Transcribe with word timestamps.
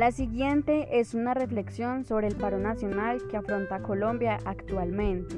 La 0.00 0.12
siguiente 0.12 0.98
es 0.98 1.12
una 1.12 1.34
reflexión 1.34 2.06
sobre 2.06 2.26
el 2.26 2.34
paro 2.34 2.58
nacional 2.58 3.20
que 3.28 3.36
afronta 3.36 3.82
Colombia 3.82 4.38
actualmente. 4.46 5.36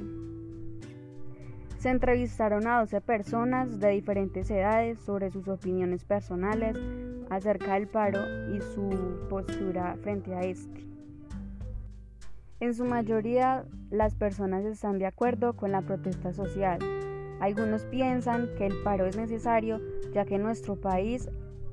Se 1.78 1.90
entrevistaron 1.90 2.68
a 2.68 2.78
12 2.78 3.00
personas 3.00 3.80
de 3.80 3.88
diferentes 3.88 4.48
edades 4.52 5.00
sobre 5.00 5.32
sus 5.32 5.48
opiniones 5.48 6.04
personales 6.04 6.78
acerca 7.28 7.74
del 7.74 7.88
paro 7.88 8.20
y 8.54 8.60
su 8.60 9.26
postura 9.28 9.96
frente 10.00 10.32
a 10.32 10.42
este. 10.42 10.86
En 12.60 12.72
su 12.72 12.84
mayoría, 12.84 13.64
las 13.90 14.14
personas 14.14 14.64
están 14.64 15.00
de 15.00 15.06
acuerdo 15.06 15.56
con 15.56 15.72
la 15.72 15.82
protesta 15.82 16.32
social. 16.32 16.78
Algunos 17.40 17.82
piensan 17.86 18.48
que 18.56 18.66
el 18.66 18.80
paro 18.84 19.06
es 19.06 19.16
necesario 19.16 19.80
ya 20.12 20.24
que 20.24 20.38
nuestro 20.38 20.76
país 20.76 21.28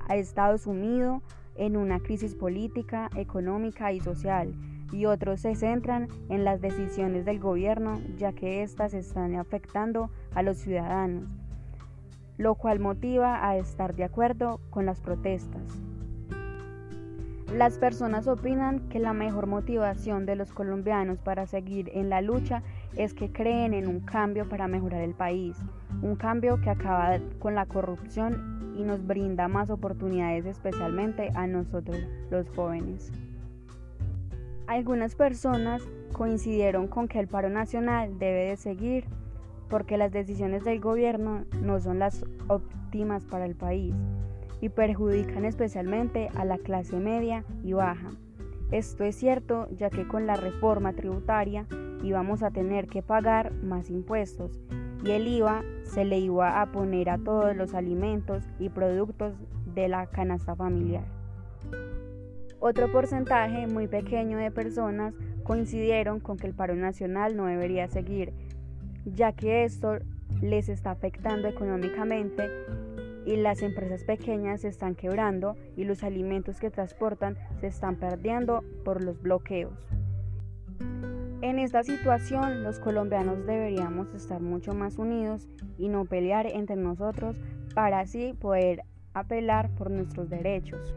ha 0.08 0.16
estado 0.16 0.58
sumido 0.58 1.22
en 1.54 1.76
una 1.76 2.00
crisis 2.00 2.34
política, 2.34 3.10
económica 3.16 3.92
y 3.92 4.00
social, 4.00 4.54
y 4.92 5.06
otros 5.06 5.40
se 5.40 5.54
centran 5.54 6.08
en 6.28 6.44
las 6.44 6.60
decisiones 6.60 7.24
del 7.24 7.38
gobierno, 7.38 8.00
ya 8.16 8.32
que 8.32 8.62
éstas 8.62 8.94
están 8.94 9.36
afectando 9.36 10.10
a 10.34 10.42
los 10.42 10.58
ciudadanos, 10.58 11.28
lo 12.38 12.54
cual 12.54 12.80
motiva 12.80 13.46
a 13.46 13.56
estar 13.56 13.94
de 13.94 14.04
acuerdo 14.04 14.60
con 14.70 14.86
las 14.86 15.00
protestas. 15.00 15.89
Las 17.54 17.78
personas 17.78 18.28
opinan 18.28 18.88
que 18.90 19.00
la 19.00 19.12
mejor 19.12 19.48
motivación 19.48 20.24
de 20.24 20.36
los 20.36 20.52
colombianos 20.52 21.18
para 21.18 21.46
seguir 21.46 21.90
en 21.94 22.08
la 22.08 22.20
lucha 22.20 22.62
es 22.96 23.12
que 23.12 23.32
creen 23.32 23.74
en 23.74 23.88
un 23.88 23.98
cambio 24.00 24.48
para 24.48 24.68
mejorar 24.68 25.02
el 25.02 25.14
país, 25.14 25.56
un 26.00 26.14
cambio 26.14 26.60
que 26.60 26.70
acaba 26.70 27.18
con 27.40 27.56
la 27.56 27.66
corrupción 27.66 28.72
y 28.78 28.84
nos 28.84 29.04
brinda 29.04 29.48
más 29.48 29.68
oportunidades 29.68 30.46
especialmente 30.46 31.32
a 31.34 31.48
nosotros 31.48 31.98
los 32.30 32.48
jóvenes. 32.50 33.10
Algunas 34.68 35.16
personas 35.16 35.82
coincidieron 36.12 36.86
con 36.86 37.08
que 37.08 37.18
el 37.18 37.26
paro 37.26 37.50
nacional 37.50 38.16
debe 38.20 38.50
de 38.50 38.56
seguir 38.56 39.06
porque 39.68 39.96
las 39.96 40.12
decisiones 40.12 40.62
del 40.62 40.80
gobierno 40.80 41.44
no 41.60 41.80
son 41.80 41.98
las 41.98 42.24
óptimas 42.46 43.24
para 43.24 43.44
el 43.44 43.56
país 43.56 43.92
y 44.60 44.68
perjudican 44.68 45.44
especialmente 45.44 46.28
a 46.34 46.44
la 46.44 46.58
clase 46.58 46.96
media 46.96 47.44
y 47.62 47.72
baja. 47.72 48.10
Esto 48.70 49.04
es 49.04 49.16
cierto 49.16 49.68
ya 49.70 49.90
que 49.90 50.06
con 50.06 50.26
la 50.26 50.36
reforma 50.36 50.92
tributaria 50.92 51.66
íbamos 52.02 52.42
a 52.42 52.50
tener 52.50 52.86
que 52.86 53.02
pagar 53.02 53.52
más 53.62 53.90
impuestos 53.90 54.60
y 55.04 55.10
el 55.10 55.26
IVA 55.26 55.62
se 55.82 56.04
le 56.04 56.18
iba 56.18 56.60
a 56.60 56.70
poner 56.70 57.10
a 57.10 57.18
todos 57.18 57.56
los 57.56 57.74
alimentos 57.74 58.44
y 58.58 58.68
productos 58.68 59.34
de 59.74 59.88
la 59.88 60.06
canasta 60.06 60.54
familiar. 60.54 61.04
Otro 62.60 62.92
porcentaje 62.92 63.66
muy 63.66 63.88
pequeño 63.88 64.36
de 64.36 64.50
personas 64.50 65.14
coincidieron 65.44 66.20
con 66.20 66.36
que 66.36 66.46
el 66.46 66.54
paro 66.54 66.76
nacional 66.76 67.36
no 67.36 67.46
debería 67.46 67.88
seguir, 67.88 68.34
ya 69.06 69.32
que 69.32 69.64
esto 69.64 69.98
les 70.42 70.68
está 70.68 70.90
afectando 70.90 71.48
económicamente 71.48 72.50
y 73.26 73.36
las 73.36 73.62
empresas 73.62 74.04
pequeñas 74.04 74.62
se 74.62 74.68
están 74.68 74.94
quebrando 74.94 75.56
y 75.76 75.84
los 75.84 76.02
alimentos 76.02 76.58
que 76.58 76.70
transportan 76.70 77.36
se 77.60 77.66
están 77.66 77.96
perdiendo 77.96 78.64
por 78.84 79.02
los 79.02 79.20
bloqueos. 79.20 79.72
En 81.42 81.58
esta 81.58 81.82
situación 81.82 82.62
los 82.62 82.78
colombianos 82.78 83.46
deberíamos 83.46 84.12
estar 84.14 84.40
mucho 84.40 84.74
más 84.74 84.98
unidos 84.98 85.48
y 85.78 85.88
no 85.88 86.04
pelear 86.04 86.46
entre 86.46 86.76
nosotros 86.76 87.36
para 87.74 88.00
así 88.00 88.34
poder 88.34 88.82
apelar 89.14 89.70
por 89.70 89.90
nuestros 89.90 90.28
derechos. 90.28 90.94